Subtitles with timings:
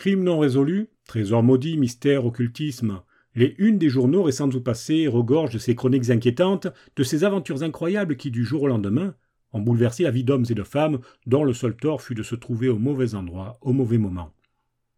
[0.00, 3.02] Crime non résolu, trésor maudit, mystère, occultisme.
[3.34, 7.62] Les unes des journaux récents ou passés regorgent de ces chroniques inquiétantes, de ces aventures
[7.62, 9.14] incroyables qui, du jour au lendemain,
[9.52, 12.34] ont bouleversé la vie d'hommes et de femmes dont le seul tort fut de se
[12.34, 14.32] trouver au mauvais endroit, au mauvais moment.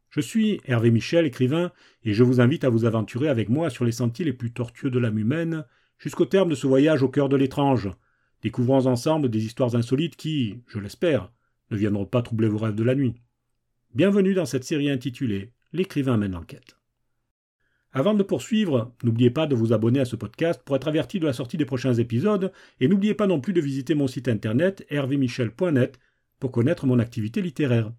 [0.08, 1.72] Je suis Hervé Michel, écrivain,
[2.04, 4.90] et je vous invite à vous aventurer avec moi sur les sentiers les plus tortueux
[4.90, 5.64] de l'âme humaine,
[5.98, 7.90] jusqu'au terme de ce voyage au cœur de l'étrange.
[8.42, 11.32] Découvrons ensemble des histoires insolites qui, je l'espère,
[11.72, 13.16] ne viendront pas troubler vos rêves de la nuit.
[13.94, 16.78] Bienvenue dans cette série intitulée L'écrivain mène l'enquête.
[17.92, 21.26] Avant de poursuivre, n'oubliez pas de vous abonner à ce podcast pour être averti de
[21.26, 24.86] la sortie des prochains épisodes et n'oubliez pas non plus de visiter mon site internet
[24.88, 26.00] hervémichel.net
[26.40, 27.92] pour connaître mon activité littéraire.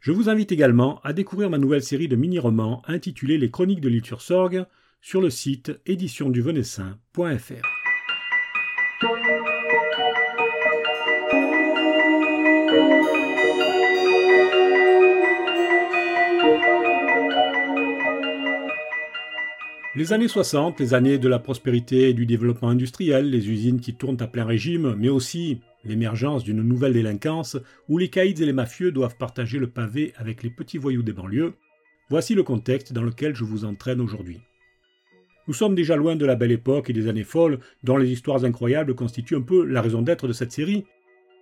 [0.00, 3.90] Je vous invite également à découvrir ma nouvelle série de mini-romans intitulée Les Chroniques de
[3.90, 4.64] l'île sur Sorgue
[5.02, 7.62] sur le site éditionduvenessin.fr.
[19.96, 23.94] Les années 60, les années de la prospérité et du développement industriel, les usines qui
[23.94, 27.56] tournent à plein régime, mais aussi l'émergence d'une nouvelle délinquance
[27.88, 31.12] où les caïds et les mafieux doivent partager le pavé avec les petits voyous des
[31.12, 31.54] banlieues,
[32.10, 34.40] voici le contexte dans lequel je vous entraîne aujourd'hui.
[35.46, 38.44] Nous sommes déjà loin de la belle époque et des années folles dont les histoires
[38.44, 40.86] incroyables constituent un peu la raison d'être de cette série,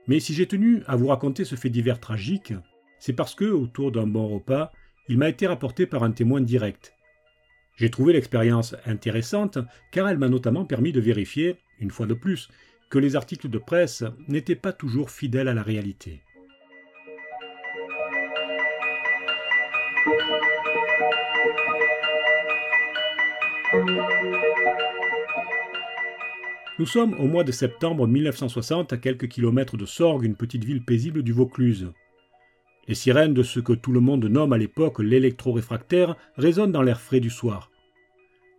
[0.08, 2.52] mais si j'ai tenu à vous raconter ce fait divers tragique,
[2.98, 4.72] c'est parce que, autour d'un bon repas,
[5.08, 6.92] il m'a été rapporté par un témoin direct,
[7.76, 9.58] j'ai trouvé l'expérience intéressante
[9.90, 12.48] car elle m'a notamment permis de vérifier, une fois de plus,
[12.90, 16.20] que les articles de presse n'étaient pas toujours fidèles à la réalité.
[26.78, 30.84] Nous sommes au mois de septembre 1960 à quelques kilomètres de Sorgue, une petite ville
[30.84, 31.92] paisible du Vaucluse.
[32.88, 37.00] Les sirènes de ce que tout le monde nomme à l'époque l'électro-réfractaire résonnent dans l'air
[37.00, 37.70] frais du soir.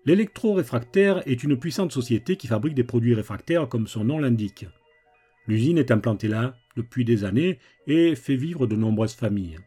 [0.05, 4.65] L'électro-réfractaire est une puissante société qui fabrique des produits réfractaires comme son nom l'indique.
[5.47, 9.57] L'usine est implantée là depuis des années et fait vivre de nombreuses familles.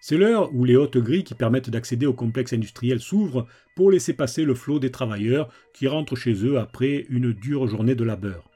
[0.00, 3.46] C'est l'heure où les hautes grilles qui permettent d'accéder au complexe industriel s'ouvrent
[3.76, 7.94] pour laisser passer le flot des travailleurs qui rentrent chez eux après une dure journée
[7.94, 8.50] de labeur.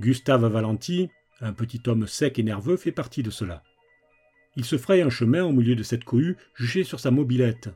[0.00, 1.08] Gustave Valenti,
[1.40, 3.62] un petit homme sec et nerveux, fait partie de cela.
[4.56, 7.70] Il se fraye un chemin au milieu de cette cohue, juché sur sa mobilette.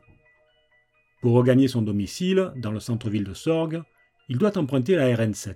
[1.23, 3.83] Pour regagner son domicile, dans le centre-ville de Sorgue,
[4.29, 5.55] il doit emprunter la RN7.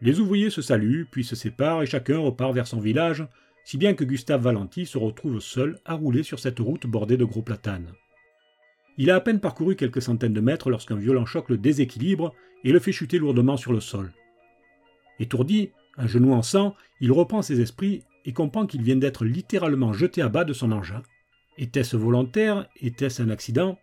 [0.00, 3.26] Les ouvriers se saluent, puis se séparent et chacun repart vers son village,
[3.64, 7.24] si bien que Gustave Valenti se retrouve seul à rouler sur cette route bordée de
[7.24, 7.92] gros platanes.
[8.96, 12.34] Il a à peine parcouru quelques centaines de mètres lorsqu'un violent choc le déséquilibre
[12.64, 14.12] et le fait chuter lourdement sur le sol.
[15.20, 19.92] Étourdi, un genou en sang, il reprend ses esprits et comprend qu'il vient d'être littéralement
[19.92, 21.02] jeté à bas de son engin.
[21.56, 22.68] Était-ce volontaire?
[22.80, 23.78] Était-ce un accident?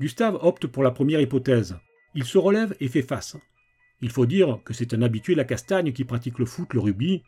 [0.00, 1.76] Gustave opte pour la première hypothèse.
[2.14, 3.36] Il se relève et fait face.
[4.00, 7.22] Il faut dire que c'est un habitué la castagne qui pratique le foot, le rugby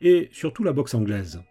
[0.00, 1.42] et surtout la boxe anglaise.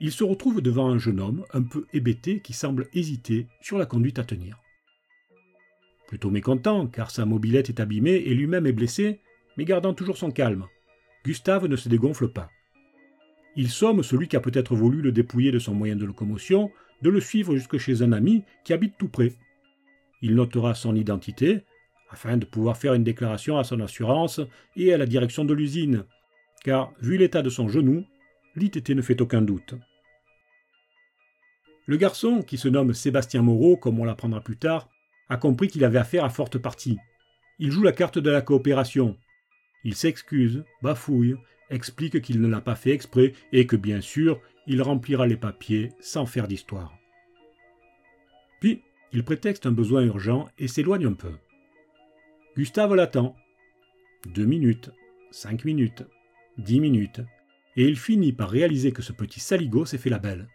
[0.00, 3.86] Il se retrouve devant un jeune homme un peu hébété qui semble hésiter sur la
[3.86, 4.60] conduite à tenir.
[6.06, 9.20] Plutôt mécontent car sa mobilette est abîmée et lui-même est blessé,
[9.56, 10.66] mais gardant toujours son calme.
[11.24, 12.50] Gustave ne se dégonfle pas.
[13.58, 16.70] Il somme celui qui a peut-être voulu le dépouiller de son moyen de locomotion
[17.02, 19.32] de le suivre jusque chez un ami qui habite tout près.
[20.22, 21.62] Il notera son identité,
[22.08, 24.40] afin de pouvoir faire une déclaration à son assurance
[24.76, 26.04] et à la direction de l'usine,
[26.62, 28.04] car, vu l'état de son genou,
[28.54, 29.74] l'ITT ne fait aucun doute.
[31.86, 34.88] Le garçon, qui se nomme Sébastien Moreau, comme on l'apprendra plus tard,
[35.28, 36.98] a compris qu'il avait affaire à forte partie.
[37.58, 39.16] Il joue la carte de la coopération.
[39.82, 41.34] Il s'excuse, bafouille
[41.70, 45.90] explique qu'il ne l'a pas fait exprès et que bien sûr, il remplira les papiers
[46.00, 46.94] sans faire d'histoire.
[48.60, 48.82] Puis,
[49.12, 51.32] il prétexte un besoin urgent et s'éloigne un peu.
[52.56, 53.36] Gustave l'attend.
[54.34, 54.90] Deux minutes,
[55.30, 56.04] cinq minutes,
[56.58, 57.20] dix minutes,
[57.76, 60.48] et il finit par réaliser que ce petit saligo s'est fait la belle.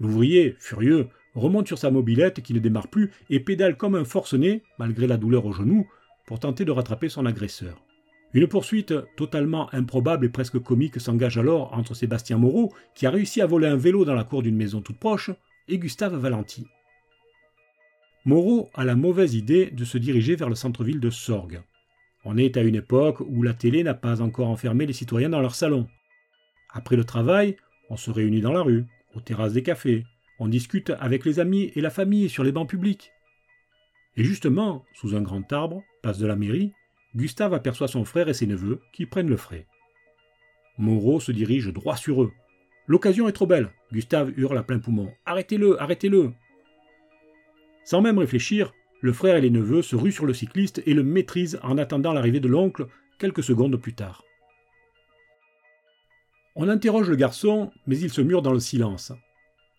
[0.00, 4.62] L'ouvrier, furieux, remonte sur sa mobilette qui ne démarre plus et pédale comme un forcené,
[4.78, 5.86] malgré la douleur au genou,
[6.26, 7.85] pour tenter de rattraper son agresseur.
[8.32, 13.40] Une poursuite totalement improbable et presque comique s'engage alors entre Sébastien Moreau, qui a réussi
[13.40, 15.30] à voler un vélo dans la cour d'une maison toute proche,
[15.68, 16.66] et Gustave Valenti.
[18.24, 21.62] Moreau a la mauvaise idée de se diriger vers le centre-ville de Sorgue.
[22.24, 25.40] On est à une époque où la télé n'a pas encore enfermé les citoyens dans
[25.40, 25.86] leur salon.
[26.72, 27.56] Après le travail,
[27.88, 28.84] on se réunit dans la rue,
[29.14, 30.04] aux terrasses des cafés,
[30.38, 33.12] on discute avec les amis et la famille sur les bancs publics.
[34.16, 36.72] Et justement, sous un grand arbre, place de la mairie,
[37.16, 39.66] Gustave aperçoit son frère et ses neveux qui prennent le frais.
[40.76, 42.32] Moreau se dirige droit sur eux.
[42.86, 43.70] L'occasion est trop belle.
[43.90, 45.10] Gustave hurle à plein poumon.
[45.24, 46.32] Arrêtez-le, arrêtez-le.
[47.84, 51.02] Sans même réfléchir, le frère et les neveux se ruent sur le cycliste et le
[51.02, 52.86] maîtrisent en attendant l'arrivée de l'oncle
[53.18, 54.22] quelques secondes plus tard.
[56.54, 59.12] On interroge le garçon, mais il se mure dans le silence.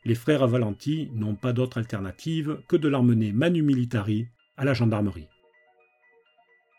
[0.05, 5.27] Les frères Valenti n'ont pas d'autre alternative que de l'emmener manu militari à la gendarmerie.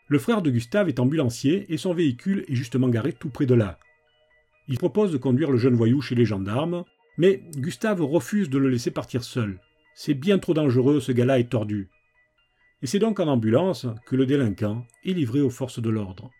[0.09, 3.53] Le frère de Gustave est ambulancier et son véhicule est justement garé tout près de
[3.53, 3.77] là.
[4.67, 6.83] Il propose de conduire le jeune voyou chez les gendarmes,
[7.17, 9.59] mais Gustave refuse de le laisser partir seul.
[9.93, 11.89] C'est bien trop dangereux, ce gars-là est tordu.
[12.81, 16.31] Et c'est donc en ambulance que le délinquant est livré aux forces de l'ordre.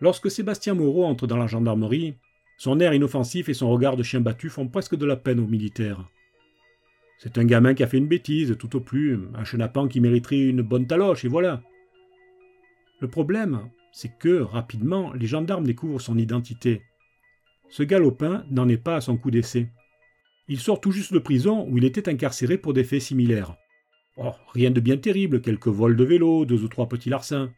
[0.00, 2.16] Lorsque Sébastien Moreau entre dans la gendarmerie,
[2.58, 5.46] son air inoffensif et son regard de chien battu font presque de la peine aux
[5.46, 6.08] militaires.
[7.18, 10.40] C'est un gamin qui a fait une bêtise, tout au plus, un chenapan qui mériterait
[10.40, 11.62] une bonne taloche, et voilà.
[13.00, 16.82] Le problème, c'est que, rapidement, les gendarmes découvrent son identité.
[17.70, 19.68] Ce galopin n'en est pas à son coup d'essai.
[20.48, 23.56] Il sort tout juste de prison où il était incarcéré pour des faits similaires.
[24.16, 27.50] Oh, rien de bien terrible, quelques vols de vélo, deux ou trois petits larcins.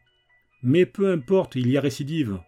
[0.61, 2.39] Mais peu importe, il y a récidive.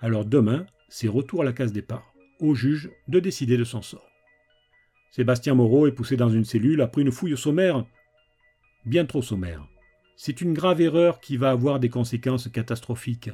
[0.00, 4.08] Alors demain, c'est retour à la case départ, au juge de décider de son sort.
[5.10, 7.84] Sébastien Moreau est poussé dans une cellule après une fouille sommaire.
[8.86, 9.68] Bien trop sommaire
[10.20, 13.30] c'est une grave erreur qui va avoir des conséquences catastrophiques.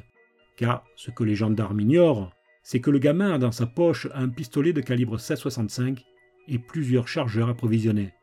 [0.55, 4.29] Car ce que les gendarmes ignorent, c'est que le gamin a dans sa poche un
[4.29, 6.03] pistolet de calibre 16,65
[6.47, 8.13] et plusieurs chargeurs approvisionnés.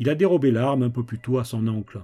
[0.00, 2.02] Il a dérobé l'arme un peu plus tôt à son oncle.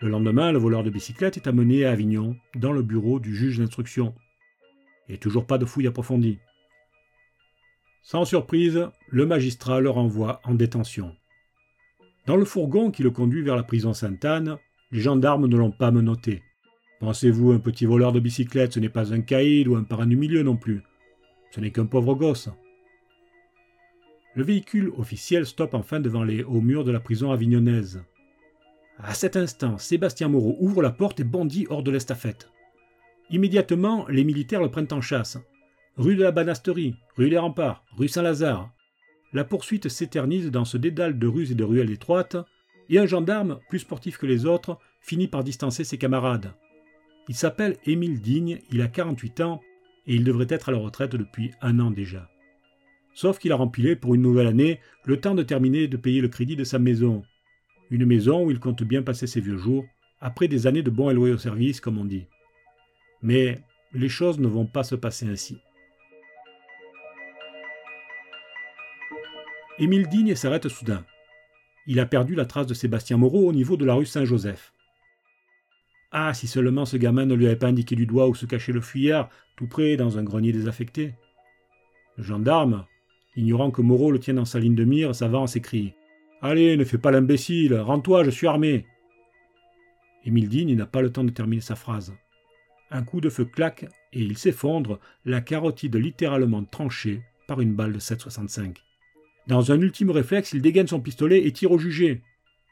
[0.00, 3.58] Le lendemain, le voleur de bicyclette est amené à Avignon, dans le bureau du juge
[3.58, 4.14] d'instruction.
[5.08, 6.38] Et toujours pas de fouille approfondie.
[8.04, 11.16] Sans surprise, le magistrat le renvoie en détention.
[12.26, 14.58] Dans le fourgon qui le conduit vers la prison Sainte-Anne,
[14.92, 16.42] les gendarmes ne l'ont pas menotté.
[17.00, 20.16] Pensez-vous, un petit voleur de bicyclette, ce n'est pas un caïd ou un parrain du
[20.16, 20.82] milieu non plus.
[21.50, 22.48] Ce n'est qu'un pauvre gosse.
[24.36, 28.04] Le véhicule officiel stoppe enfin devant les hauts murs de la prison avignonnaise.
[28.98, 32.50] À cet instant, Sébastien Moreau ouvre la porte et bondit hors de l'estafette.
[33.30, 35.38] Immédiatement, les militaires le prennent en chasse.
[35.96, 38.72] Rue de la Banasterie, rue des Remparts, rue Saint-Lazare,
[39.32, 42.36] la poursuite s'éternise dans ce dédale de rues et de ruelles étroites,
[42.88, 46.52] et un gendarme, plus sportif que les autres, finit par distancer ses camarades.
[47.28, 49.60] Il s'appelle Émile Digne, il a 48 ans,
[50.06, 52.28] et il devrait être à la retraite depuis un an déjà.
[53.14, 56.28] Sauf qu'il a rempilé pour une nouvelle année le temps de terminer de payer le
[56.28, 57.22] crédit de sa maison.
[57.90, 59.84] Une maison où il compte bien passer ses vieux jours,
[60.20, 62.26] après des années de bons et loyaux services, comme on dit.
[63.22, 63.60] Mais
[63.92, 65.58] les choses ne vont pas se passer ainsi.
[69.78, 71.04] Émile Digne s'arrête soudain.
[71.86, 74.72] Il a perdu la trace de Sébastien Moreau au niveau de la rue Saint-Joseph.
[76.12, 78.72] Ah, si seulement ce gamin ne lui avait pas indiqué du doigt où se cachait
[78.72, 81.14] le fuyard, tout près dans un grenier désaffecté.
[82.18, 82.84] Le gendarme,
[83.34, 85.94] ignorant que Moreau le tient dans sa ligne de mire, s'avance et crie
[86.42, 88.86] Allez, ne fais pas l'imbécile, rends-toi, je suis armé.
[90.24, 92.14] Émile Digne n'a pas le temps de terminer sa phrase.
[92.90, 97.92] Un coup de feu claque et il s'effondre, la carotide littéralement tranchée par une balle
[97.92, 98.76] de 7,65.
[99.48, 102.22] Dans un ultime réflexe, il dégaine son pistolet et tire au jugé.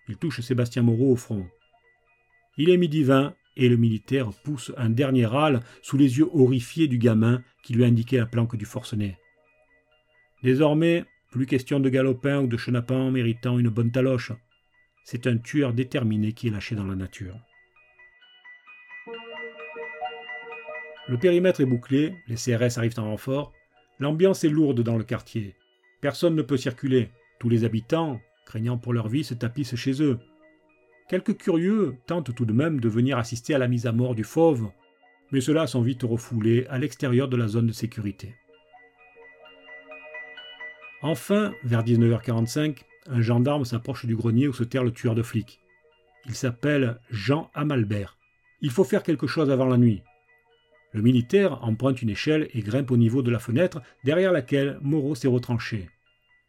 [0.09, 1.47] Il touche Sébastien Moreau au front.
[2.57, 6.89] Il est midi vingt et le militaire pousse un dernier râle sous les yeux horrifiés
[6.89, 9.17] du gamin qui lui a indiqué la planque du forcené.
[10.43, 14.33] Désormais, plus question de galopin ou de chenapan méritant une bonne taloche.
[15.05, 17.37] C'est un tueur déterminé qui est lâché dans la nature.
[21.09, 23.53] Le périmètre est bouclé, les CRS arrivent en renfort,
[23.99, 25.57] l'ambiance est lourde dans le quartier.
[26.01, 27.11] Personne ne peut circuler.
[27.39, 30.19] Tous les habitants, craignant pour leur vie, se tapissent chez eux.
[31.09, 34.25] Quelques curieux tentent tout de même de venir assister à la mise à mort du
[34.25, 34.71] fauve,
[35.33, 38.35] mais ceux-là sont vite refoulés à l'extérieur de la zone de sécurité.
[41.03, 45.61] Enfin, vers 19h45, un gendarme s'approche du grenier où se terre le tueur de flics.
[46.27, 48.19] Il s'appelle Jean Amalbert.
[48.61, 50.03] Il faut faire quelque chose avant la nuit.
[50.93, 55.15] Le militaire emprunte une échelle et grimpe au niveau de la fenêtre derrière laquelle Moreau
[55.15, 55.89] s'est retranché.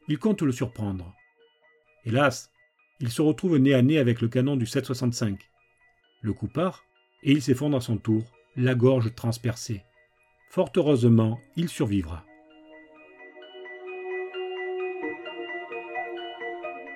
[0.07, 1.13] Il compte le surprendre.
[2.05, 2.50] Hélas,
[3.00, 5.39] il se retrouve nez à nez avec le canon du 765.
[6.21, 6.83] Le coup part,
[7.24, 8.24] et il s'effondre à son tour,
[8.55, 9.83] la gorge transpercée.
[10.50, 12.25] Fort heureusement, il survivra.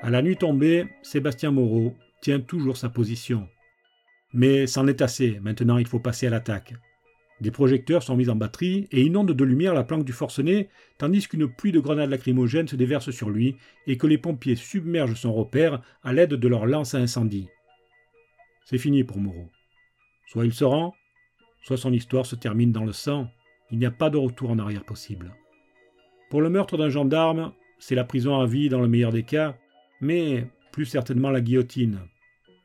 [0.02, 3.48] À la nuit tombée, Sébastien Moreau tient toujours sa position.
[4.34, 6.74] Mais c'en est assez, maintenant il faut passer à l'attaque.
[7.42, 11.28] Des projecteurs sont mis en batterie et inondent de lumière la planque du forcené, tandis
[11.28, 15.34] qu'une pluie de grenades lacrymogènes se déverse sur lui et que les pompiers submergent son
[15.34, 17.50] repère à l'aide de leurs lances à incendie.
[18.64, 19.50] C'est fini pour Moreau.
[20.28, 20.96] Soit il se rend,
[21.62, 23.28] soit son histoire se termine dans le sang.
[23.70, 25.36] Il n'y a pas de retour en arrière possible.
[26.30, 29.58] Pour le meurtre d'un gendarme, c'est la prison à vie dans le meilleur des cas,
[30.00, 32.00] mais plus certainement la guillotine.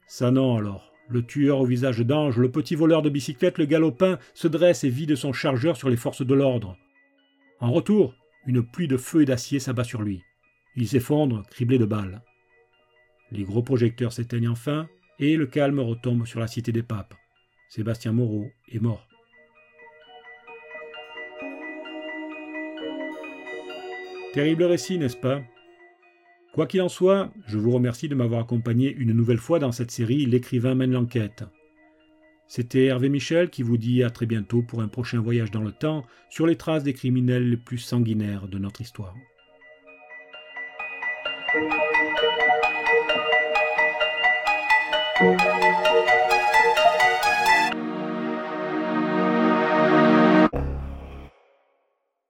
[0.06, 0.89] Ça non alors.
[1.10, 4.88] Le tueur au visage d'ange, le petit voleur de bicyclette, le galopin, se dresse et
[4.90, 6.76] vide son chargeur sur les forces de l'ordre.
[7.58, 8.14] En retour,
[8.46, 10.22] une pluie de feu et d'acier s'abat sur lui.
[10.76, 12.22] Il s'effondre, criblé de balles.
[13.32, 14.88] Les gros projecteurs s'éteignent enfin,
[15.18, 17.14] et le calme retombe sur la cité des papes.
[17.68, 19.06] Sébastien Moreau est mort.
[24.32, 25.40] Terrible récit, n'est-ce pas?
[26.52, 29.92] Quoi qu'il en soit, je vous remercie de m'avoir accompagné une nouvelle fois dans cette
[29.92, 31.44] série L'écrivain mène l'enquête.
[32.48, 35.70] C'était Hervé Michel qui vous dit à très bientôt pour un prochain voyage dans le
[35.70, 39.14] temps sur les traces des criminels les plus sanguinaires de notre histoire.